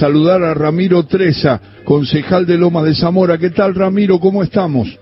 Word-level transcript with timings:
saludar 0.00 0.44
a 0.44 0.54
Ramiro 0.54 1.02
Treza, 1.06 1.60
concejal 1.82 2.46
de 2.46 2.56
Loma 2.56 2.84
de 2.84 2.94
Zamora. 2.94 3.36
¿Qué 3.36 3.50
tal, 3.50 3.74
Ramiro? 3.74 4.20
¿Cómo 4.20 4.44
estamos? 4.44 4.96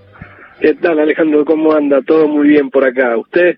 ¿Qué 0.59 0.73
tal, 0.73 0.97
Alejandro? 0.97 1.45
¿Cómo 1.45 1.71
anda? 1.71 2.01
Todo 2.01 2.27
muy 2.27 2.47
bien 2.47 2.71
por 2.71 2.83
acá. 2.83 3.15
¿Usted? 3.15 3.57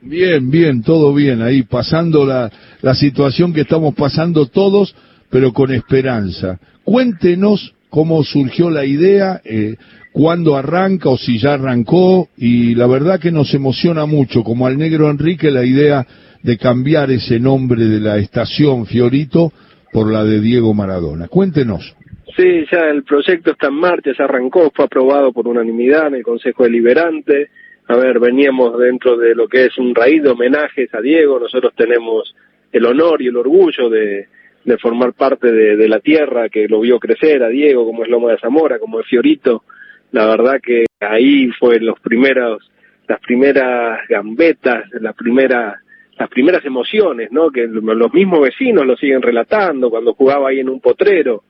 Bien, 0.00 0.50
bien, 0.50 0.82
todo 0.82 1.14
bien. 1.14 1.40
Ahí 1.40 1.62
pasando 1.62 2.26
la, 2.26 2.50
la 2.80 2.96
situación 2.96 3.52
que 3.52 3.60
estamos 3.60 3.94
pasando 3.94 4.46
todos, 4.46 4.92
pero 5.30 5.52
con 5.52 5.70
esperanza. 5.70 6.58
Cuéntenos 6.82 7.76
cómo 7.88 8.24
surgió 8.24 8.68
la 8.68 8.84
idea, 8.84 9.40
eh, 9.44 9.76
cuándo 10.10 10.56
arranca 10.56 11.10
o 11.10 11.16
si 11.16 11.38
ya 11.38 11.54
arrancó, 11.54 12.28
y 12.36 12.74
la 12.74 12.88
verdad 12.88 13.20
que 13.20 13.30
nos 13.30 13.54
emociona 13.54 14.04
mucho, 14.04 14.42
como 14.42 14.66
al 14.66 14.78
negro 14.78 15.08
Enrique, 15.08 15.52
la 15.52 15.64
idea 15.64 16.04
de 16.42 16.58
cambiar 16.58 17.12
ese 17.12 17.38
nombre 17.38 17.84
de 17.84 18.00
la 18.00 18.18
estación 18.18 18.84
Fiorito 18.86 19.52
por 19.92 20.10
la 20.10 20.24
de 20.24 20.40
Diego 20.40 20.74
Maradona. 20.74 21.28
Cuéntenos. 21.28 21.96
Sí, 22.36 22.64
ya 22.70 22.80
el 22.90 23.04
proyecto 23.04 23.52
está 23.52 23.68
en 23.68 23.74
marcha, 23.74 24.14
se 24.14 24.22
arrancó, 24.22 24.72
fue 24.74 24.86
aprobado 24.86 25.32
por 25.32 25.46
unanimidad 25.46 26.08
en 26.08 26.14
el 26.14 26.22
Consejo 26.22 26.64
Deliberante. 26.64 27.50
A 27.88 27.96
ver, 27.96 28.18
veníamos 28.18 28.78
dentro 28.78 29.18
de 29.18 29.34
lo 29.34 29.48
que 29.48 29.66
es 29.66 29.76
un 29.76 29.94
raíz 29.94 30.22
de 30.22 30.30
homenajes 30.30 30.94
a 30.94 31.00
Diego, 31.00 31.38
nosotros 31.38 31.74
tenemos 31.76 32.34
el 32.72 32.86
honor 32.86 33.20
y 33.20 33.26
el 33.26 33.36
orgullo 33.36 33.90
de, 33.90 34.28
de 34.64 34.78
formar 34.78 35.12
parte 35.12 35.50
de, 35.50 35.88
la 35.88 36.00
tierra 36.00 36.48
que 36.48 36.68
lo 36.68 36.80
vio 36.80 36.98
crecer 36.98 37.42
a 37.42 37.48
Diego, 37.48 37.84
como 37.84 38.04
es 38.04 38.10
Loma 38.10 38.30
de 38.30 38.38
Zamora, 38.38 38.78
como 38.78 39.00
es 39.00 39.06
Fiorito. 39.06 39.64
La 40.12 40.26
verdad 40.26 40.60
que 40.62 40.84
ahí 41.00 41.50
fue 41.58 41.80
los 41.80 41.98
primeros, 42.00 42.70
las 43.08 43.20
primeras 43.20 44.06
gambetas, 44.08 44.84
las 45.00 45.14
primeras 45.16 45.81
las 46.18 46.28
primeras 46.28 46.64
emociones, 46.64 47.32
¿no? 47.32 47.50
Que 47.50 47.66
los 47.66 48.12
mismos 48.12 48.40
vecinos 48.40 48.86
lo 48.86 48.96
siguen 48.96 49.22
relatando 49.22 49.90
cuando 49.90 50.14
jugaba 50.14 50.48
ahí 50.48 50.60
en 50.60 50.68
un 50.68 50.80
potrero, 50.80 51.44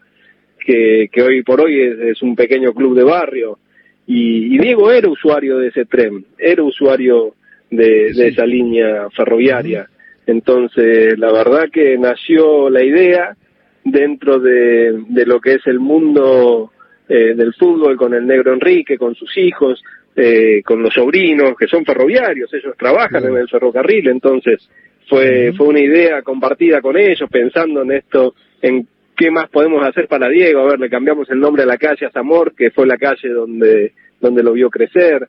que, 0.59 1.09
que 1.13 1.23
hoy 1.23 1.43
por 1.43 1.61
hoy 1.61 1.81
es, 1.81 2.23
un 2.23 2.37
pequeño 2.37 2.73
club 2.73 2.97
de 2.97 3.05
barrio. 3.05 3.59
Y, 4.07 4.55
y, 4.55 4.59
Diego 4.59 4.91
era 4.91 5.09
usuario 5.09 5.59
de 5.59 5.69
ese 5.69 5.85
tren, 5.85 6.25
era 6.39 6.63
usuario 6.63 7.35
de, 7.71 8.13
de 8.13 8.29
esa 8.29 8.47
línea 8.47 9.09
ferroviaria. 9.11 9.89
Entonces, 10.27 11.19
la 11.19 11.33
verdad 11.33 11.69
que 11.73 11.99
nació 11.99 12.71
la 12.71 12.85
idea 12.85 13.37
dentro 13.85 14.39
de, 14.39 15.03
de 15.09 15.27
lo 15.27 15.41
que 15.41 15.55
es 15.55 15.67
el 15.67 15.81
mundo 15.81 16.71
eh, 17.09 17.35
del 17.35 17.53
fútbol 17.55 17.97
con 17.97 18.15
el 18.15 18.27
negro 18.27 18.53
Enrique, 18.53 18.97
con 18.97 19.15
sus 19.15 19.37
hijos, 19.37 19.83
eh, 20.15 20.63
con 20.65 20.83
los 20.83 20.93
sobrinos 20.93 21.55
que 21.59 21.67
son 21.67 21.85
ferroviarios, 21.85 22.53
ellos 22.53 22.77
trabajan 22.79 23.25
en 23.25 23.37
el 23.37 23.49
ferrocarril, 23.49 24.09
entonces 24.09 24.69
fue, 25.09 25.53
fue 25.57 25.69
una 25.69 25.81
idea 25.81 26.23
compartida 26.23 26.81
con 26.81 26.97
ellos, 26.97 27.29
pensando 27.31 27.83
en 27.83 27.93
esto, 27.93 28.35
en 28.61 28.87
qué 29.17 29.31
más 29.31 29.49
podemos 29.49 29.87
hacer 29.87 30.09
para 30.09 30.29
Diego, 30.29 30.61
a 30.61 30.71
ver, 30.71 30.81
le 30.81 30.91
cambiamos 30.91 31.31
el 31.31 31.41
nombre 31.41 31.63
a 31.63 31.67
la 31.67 31.79
calle 31.79 32.07
a 32.07 32.11
Zamor, 32.11 32.55
que 32.55 32.71
fue 32.71 32.87
la 32.87 32.99
calle 32.99 33.29
donde, 33.29 33.93
donde 34.21 34.43
lo 34.43 34.53
vio 34.53 34.71
crecer, 34.71 35.29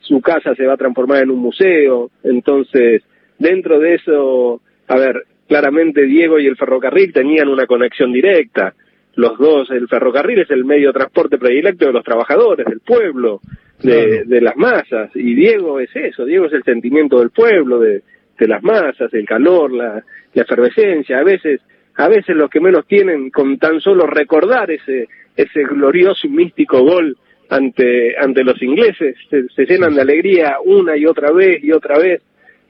su 0.00 0.20
casa 0.20 0.54
se 0.54 0.66
va 0.66 0.74
a 0.74 0.78
transformar 0.78 1.22
en 1.22 1.30
un 1.30 1.38
museo, 1.38 2.10
entonces, 2.22 3.02
dentro 3.38 3.78
de 3.78 3.94
eso, 3.94 4.60
a 4.88 4.96
ver, 4.96 5.24
claramente 5.48 6.06
Diego 6.06 6.38
y 6.38 6.46
el 6.46 6.56
ferrocarril 6.56 7.12
tenían 7.12 7.48
una 7.48 7.66
conexión 7.66 8.12
directa, 8.12 8.74
los 9.14 9.38
dos, 9.38 9.70
el 9.70 9.88
ferrocarril 9.88 10.40
es 10.40 10.50
el 10.50 10.64
medio 10.64 10.88
de 10.88 10.94
transporte 10.94 11.38
predilecto 11.38 11.86
de 11.86 11.92
los 11.92 12.04
trabajadores, 12.04 12.66
del 12.66 12.80
pueblo, 12.80 13.40
de, 13.82 14.24
de, 14.24 14.40
las 14.40 14.56
masas, 14.56 15.10
y 15.14 15.34
Diego 15.34 15.80
es 15.80 15.90
eso, 15.94 16.24
Diego 16.24 16.46
es 16.46 16.52
el 16.52 16.62
sentimiento 16.64 17.18
del 17.18 17.30
pueblo, 17.30 17.80
de, 17.80 18.02
de 18.38 18.48
las 18.48 18.62
masas, 18.62 19.12
el 19.14 19.26
calor, 19.26 19.72
la, 19.72 20.04
la 20.34 20.42
efervescencia, 20.42 21.18
a 21.18 21.24
veces, 21.24 21.60
a 21.96 22.08
veces 22.08 22.36
los 22.36 22.50
que 22.50 22.60
menos 22.60 22.86
tienen 22.86 23.30
con 23.30 23.58
tan 23.58 23.80
solo 23.80 24.06
recordar 24.06 24.70
ese, 24.70 25.08
ese 25.34 25.62
glorioso 25.64 26.26
y 26.26 26.30
místico 26.30 26.82
gol 26.82 27.16
ante, 27.48 28.16
ante 28.18 28.44
los 28.44 28.62
ingleses, 28.62 29.16
se, 29.28 29.48
se 29.48 29.64
llenan 29.64 29.94
de 29.94 30.02
alegría 30.02 30.56
una 30.64 30.96
y 30.96 31.06
otra 31.06 31.32
vez 31.32 31.64
y 31.64 31.72
otra 31.72 31.98
vez, 31.98 32.22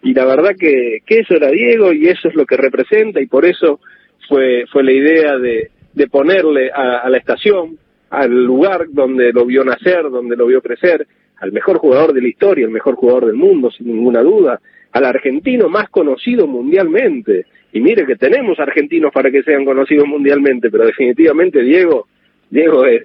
y 0.02 0.14
la 0.14 0.24
verdad 0.24 0.54
que, 0.58 1.00
que 1.04 1.18
eso 1.18 1.34
era 1.34 1.50
Diego 1.50 1.92
y 1.92 2.08
eso 2.08 2.28
es 2.28 2.34
lo 2.34 2.46
que 2.46 2.56
representa 2.56 3.20
y 3.20 3.26
por 3.26 3.44
eso 3.44 3.80
fue, 4.28 4.64
fue 4.72 4.82
la 4.84 4.92
idea 4.92 5.36
de, 5.38 5.70
de 5.92 6.06
ponerle 6.08 6.70
a, 6.70 6.98
a 6.98 7.10
la 7.10 7.18
estación, 7.18 7.78
al 8.10 8.44
lugar 8.44 8.86
donde 8.90 9.32
lo 9.32 9.46
vio 9.46 9.64
nacer, 9.64 10.02
donde 10.10 10.36
lo 10.36 10.46
vio 10.46 10.60
crecer, 10.60 11.06
al 11.40 11.52
mejor 11.52 11.78
jugador 11.78 12.12
de 12.12 12.20
la 12.20 12.28
historia, 12.28 12.66
el 12.66 12.70
mejor 12.70 12.96
jugador 12.96 13.26
del 13.26 13.36
mundo, 13.36 13.70
sin 13.70 13.86
ninguna 13.86 14.22
duda, 14.22 14.60
al 14.92 15.04
argentino 15.04 15.68
más 15.68 15.88
conocido 15.88 16.46
mundialmente. 16.46 17.46
Y 17.72 17.80
mire 17.80 18.04
que 18.04 18.16
tenemos 18.16 18.58
argentinos 18.58 19.12
para 19.12 19.30
que 19.30 19.42
sean 19.42 19.64
conocidos 19.64 20.06
mundialmente, 20.06 20.70
pero 20.70 20.86
definitivamente 20.86 21.62
Diego, 21.62 22.08
Diego 22.50 22.84
es, 22.84 23.04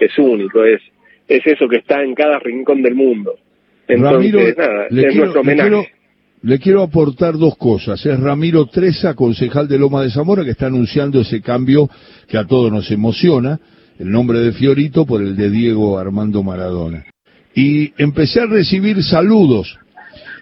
es 0.00 0.18
único, 0.18 0.64
es, 0.64 0.80
es 1.28 1.46
eso 1.46 1.68
que 1.68 1.76
está 1.76 2.02
en 2.02 2.14
cada 2.14 2.38
rincón 2.38 2.82
del 2.82 2.94
mundo. 2.94 3.36
Entonces, 3.86 4.32
Ramiro, 4.32 4.54
nada, 4.56 4.86
es 4.86 4.90
quiero, 4.90 5.14
nuestro 5.14 5.40
homenaje. 5.42 5.92
Le 6.42 6.58
quiero 6.58 6.82
aportar 6.82 7.38
dos 7.38 7.56
cosas. 7.56 8.04
Es 8.04 8.18
Ramiro 8.18 8.66
Treza, 8.66 9.14
concejal 9.14 9.68
de 9.68 9.78
Loma 9.78 10.02
de 10.02 10.10
Zamora, 10.10 10.44
que 10.44 10.50
está 10.50 10.66
anunciando 10.66 11.20
ese 11.20 11.40
cambio 11.40 11.88
que 12.28 12.36
a 12.36 12.46
todos 12.46 12.70
nos 12.70 12.90
emociona, 12.90 13.60
el 13.98 14.10
nombre 14.10 14.40
de 14.40 14.52
Fiorito 14.52 15.06
por 15.06 15.22
el 15.22 15.36
de 15.36 15.50
Diego 15.50 15.98
Armando 15.98 16.42
Maradona. 16.42 17.04
Y 17.54 17.92
empecé 18.02 18.40
a 18.40 18.46
recibir 18.46 19.02
saludos. 19.04 19.78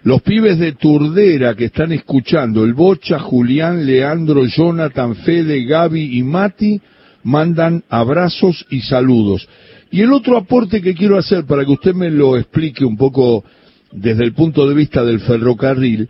Los 0.03 0.23
pibes 0.23 0.57
de 0.57 0.71
Turdera 0.71 1.53
que 1.53 1.65
están 1.65 1.91
escuchando, 1.91 2.63
el 2.63 2.73
Bocha, 2.73 3.19
Julián, 3.19 3.85
Leandro, 3.85 4.45
Jonathan, 4.45 5.15
Fede, 5.17 5.63
Gaby 5.65 6.17
y 6.17 6.23
Mati, 6.23 6.81
mandan 7.23 7.83
abrazos 7.87 8.65
y 8.71 8.81
saludos. 8.81 9.47
Y 9.91 10.01
el 10.01 10.11
otro 10.11 10.37
aporte 10.37 10.81
que 10.81 10.95
quiero 10.95 11.19
hacer 11.19 11.45
para 11.45 11.63
que 11.65 11.71
usted 11.71 11.93
me 11.93 12.09
lo 12.09 12.35
explique 12.35 12.83
un 12.83 12.97
poco 12.97 13.43
desde 13.91 14.23
el 14.23 14.33
punto 14.33 14.67
de 14.67 14.75
vista 14.75 15.03
del 15.03 15.19
ferrocarril, 15.19 16.09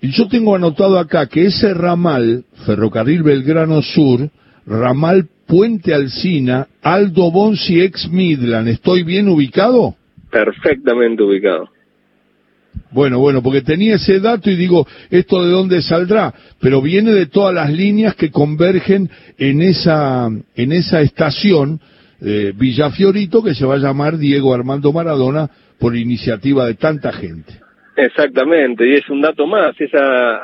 y 0.00 0.10
yo 0.10 0.26
tengo 0.26 0.56
anotado 0.56 0.98
acá 0.98 1.26
que 1.26 1.46
ese 1.46 1.72
ramal, 1.74 2.44
Ferrocarril 2.66 3.22
Belgrano 3.22 3.82
Sur, 3.82 4.28
ramal 4.66 5.28
Puente 5.46 5.94
Alsina, 5.94 6.66
Aldo 6.82 7.30
Bonzi 7.30 7.80
ex 7.80 8.08
Midland, 8.10 8.68
¿estoy 8.68 9.04
bien 9.04 9.28
ubicado? 9.28 9.94
Perfectamente 10.30 11.22
ubicado. 11.22 11.68
Bueno, 12.90 13.18
bueno, 13.20 13.42
porque 13.42 13.62
tenía 13.62 13.94
ese 13.94 14.18
dato 14.18 14.50
y 14.50 14.56
digo, 14.56 14.86
¿esto 15.10 15.44
de 15.44 15.50
dónde 15.50 15.82
saldrá? 15.82 16.34
Pero 16.60 16.82
viene 16.82 17.12
de 17.12 17.26
todas 17.26 17.54
las 17.54 17.72
líneas 17.72 18.14
que 18.16 18.30
convergen 18.30 19.08
en 19.38 19.62
esa, 19.62 20.28
en 20.56 20.72
esa 20.72 21.00
estación, 21.00 21.80
eh, 22.24 22.52
Villafiorito, 22.54 23.42
que 23.42 23.54
se 23.54 23.66
va 23.66 23.74
a 23.74 23.78
llamar 23.78 24.16
Diego 24.16 24.54
Armando 24.54 24.92
Maradona 24.92 25.50
por 25.78 25.96
iniciativa 25.96 26.66
de 26.66 26.74
tanta 26.74 27.12
gente. 27.12 27.60
Exactamente, 27.96 28.88
y 28.88 28.94
es 28.94 29.08
un 29.10 29.20
dato 29.20 29.46
más, 29.46 29.74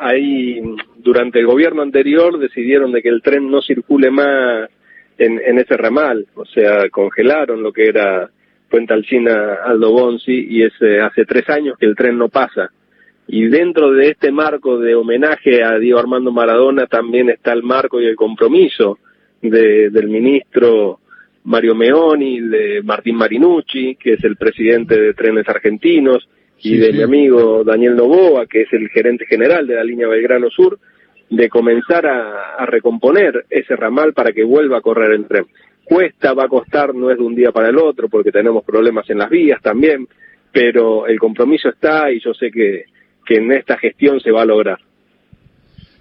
ahí 0.00 0.60
durante 0.98 1.40
el 1.40 1.46
gobierno 1.46 1.80
anterior 1.80 2.38
decidieron 2.38 2.92
de 2.92 3.00
que 3.00 3.08
el 3.08 3.22
tren 3.22 3.50
no 3.50 3.62
circule 3.62 4.10
más 4.10 4.68
en, 5.16 5.40
en 5.44 5.58
ese 5.58 5.76
ramal, 5.76 6.26
o 6.34 6.44
sea, 6.44 6.90
congelaron 6.90 7.62
lo 7.62 7.72
que 7.72 7.86
era 7.86 8.28
Puente 8.68 8.92
Alcina 8.92 9.58
Aldo 9.64 9.92
Bonzi 9.92 10.46
y 10.50 10.62
es 10.62 10.72
eh, 10.80 11.00
hace 11.00 11.24
tres 11.24 11.48
años 11.48 11.78
que 11.78 11.86
el 11.86 11.96
tren 11.96 12.18
no 12.18 12.28
pasa. 12.28 12.70
Y 13.26 13.46
dentro 13.46 13.92
de 13.92 14.10
este 14.10 14.30
marco 14.30 14.78
de 14.78 14.94
homenaje 14.94 15.62
a 15.62 15.78
Diego 15.78 15.98
Armando 15.98 16.32
Maradona 16.32 16.86
también 16.86 17.30
está 17.30 17.52
el 17.52 17.62
marco 17.62 18.00
y 18.00 18.06
el 18.06 18.16
compromiso 18.16 18.98
de, 19.40 19.90
del 19.90 20.08
ministro 20.08 21.00
Mario 21.48 21.74
Meoni, 21.74 22.40
de 22.40 22.82
Martín 22.82 23.16
Marinucci, 23.16 23.96
que 23.96 24.12
es 24.14 24.24
el 24.24 24.36
presidente 24.36 25.00
de 25.00 25.14
Trenes 25.14 25.48
Argentinos, 25.48 26.28
y 26.58 26.70
Sí, 26.70 26.76
de 26.76 26.86
sí. 26.88 26.92
mi 26.92 27.02
amigo 27.02 27.64
Daniel 27.64 27.96
Novoa, 27.96 28.46
que 28.46 28.62
es 28.62 28.72
el 28.72 28.88
gerente 28.90 29.24
general 29.26 29.66
de 29.66 29.76
la 29.76 29.84
línea 29.84 30.08
Belgrano 30.08 30.50
Sur, 30.50 30.78
de 31.30 31.48
comenzar 31.48 32.06
a, 32.06 32.54
a 32.56 32.66
recomponer 32.66 33.46
ese 33.48 33.76
ramal 33.76 34.12
para 34.12 34.32
que 34.32 34.44
vuelva 34.44 34.78
a 34.78 34.82
correr 34.82 35.12
el 35.12 35.26
tren. 35.26 35.46
Cuesta, 35.84 36.34
va 36.34 36.44
a 36.44 36.48
costar, 36.48 36.94
no 36.94 37.10
es 37.10 37.16
de 37.16 37.24
un 37.24 37.34
día 37.34 37.50
para 37.50 37.68
el 37.68 37.78
otro, 37.78 38.08
porque 38.08 38.30
tenemos 38.30 38.62
problemas 38.64 39.08
en 39.08 39.18
las 39.18 39.30
vías 39.30 39.62
también, 39.62 40.06
pero 40.52 41.06
el 41.06 41.18
compromiso 41.18 41.70
está 41.70 42.10
y 42.12 42.20
yo 42.20 42.34
sé 42.34 42.50
que, 42.50 42.84
que 43.24 43.36
en 43.36 43.52
esta 43.52 43.78
gestión 43.78 44.20
se 44.20 44.30
va 44.30 44.42
a 44.42 44.46
lograr. 44.46 44.78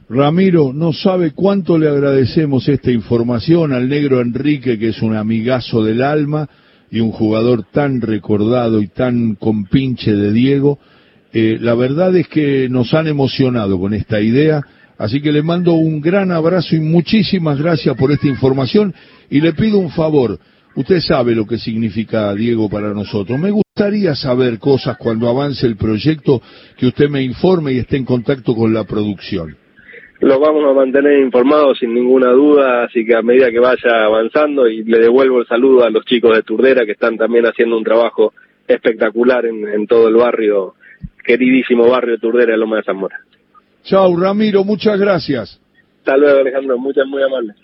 Ramiro, 0.10 0.72
no 0.74 0.94
sabe 0.94 1.32
cuánto 1.32 1.78
le 1.78 1.90
agradecemos 1.90 2.70
esta 2.70 2.92
información 2.92 3.74
al 3.74 3.90
negro 3.90 4.22
Enrique, 4.22 4.80
que 4.80 4.90
es 4.90 5.02
un 5.02 5.18
amigazo 5.18 5.84
del 5.84 6.02
alma 6.02 6.48
y 6.90 7.02
un 7.02 7.12
jugador 7.12 7.66
tan 7.74 8.00
recordado 8.00 8.82
y 8.82 8.88
tan 8.88 9.36
compinche 9.36 10.14
de 10.14 10.32
Diego. 10.32 10.80
Eh, 11.34 11.58
la 11.60 11.76
verdad 11.76 12.16
es 12.16 12.30
que 12.30 12.70
nos 12.70 12.94
han 12.94 13.08
emocionado 13.08 13.78
con 13.78 13.94
esta 13.94 14.22
idea, 14.22 14.62
así 14.98 15.20
que 15.20 15.34
le 15.34 15.44
mando 15.44 15.74
un 15.74 16.00
gran 16.00 16.32
abrazo 16.32 16.78
y 16.78 16.80
muchísimas 16.80 17.60
gracias 17.60 17.94
por 17.98 18.10
esta 18.14 18.28
información 18.28 18.94
y 19.30 19.42
le 19.42 19.52
pido 19.52 19.78
un 19.78 19.90
favor. 19.90 20.40
Usted 20.78 21.02
sabe 21.02 21.36
lo 21.36 21.46
que 21.46 21.58
significa 21.58 22.34
Diego 22.34 22.70
para 22.70 22.94
nosotros. 22.94 23.38
Me 23.38 23.52
gustaría 23.52 24.16
saber 24.16 24.58
cosas 24.58 24.96
cuando 24.96 25.28
avance 25.28 25.68
el 25.68 25.76
proyecto, 25.76 26.42
que 26.78 26.88
usted 26.88 27.10
me 27.10 27.24
informe 27.24 27.74
y 27.74 27.80
esté 27.80 27.98
en 27.98 28.06
contacto 28.06 28.56
con 28.56 28.74
la 28.74 28.86
producción. 28.86 29.67
Lo 30.20 30.40
vamos 30.40 30.64
a 30.66 30.74
mantener 30.74 31.20
informado 31.20 31.76
sin 31.76 31.94
ninguna 31.94 32.32
duda, 32.32 32.86
así 32.86 33.06
que 33.06 33.16
a 33.16 33.22
medida 33.22 33.52
que 33.52 33.60
vaya 33.60 34.06
avanzando 34.06 34.68
y 34.68 34.84
le 34.84 35.00
devuelvo 35.00 35.42
el 35.42 35.48
saludo 35.48 35.86
a 35.86 35.92
los 35.92 36.06
chicos 36.06 36.36
de 36.36 36.42
Turdera 36.42 36.86
que 36.86 36.94
están 36.94 37.18
también 37.18 37.46
haciendo 37.46 37.78
un 37.78 37.84
trabajo 37.84 38.34
espectacular 38.68 39.46
en, 39.46 39.68
en 39.68 39.86
todo 39.86 40.08
el 40.08 40.16
barrio, 40.16 40.74
queridísimo 41.24 41.88
barrio 41.88 42.14
de 42.14 42.20
Turdera 42.20 42.54
de 42.54 42.58
Loma 42.58 42.78
de 42.78 42.84
Zamora. 42.84 43.20
Chao, 43.84 44.20
Ramiro, 44.20 44.64
muchas 44.64 45.00
gracias. 45.00 45.62
Hasta 46.00 46.18
luego, 46.18 46.40
Alejandro, 46.40 46.78
muchas, 46.78 47.06
muy 47.06 47.22
amables. 47.22 47.56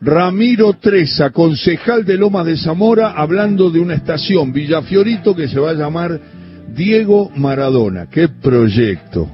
Ramiro 0.00 0.74
Treza, 0.74 1.30
concejal 1.30 2.04
de 2.04 2.16
Lomas 2.16 2.44
de 2.44 2.56
Zamora, 2.56 3.12
hablando 3.12 3.70
de 3.70 3.80
una 3.80 3.94
estación 3.94 4.52
Villafiorito 4.52 5.34
que 5.34 5.48
se 5.48 5.60
va 5.60 5.70
a 5.70 5.74
llamar 5.74 6.20
Diego 6.74 7.30
Maradona. 7.36 8.10
¡Qué 8.10 8.28
proyecto! 8.28 9.28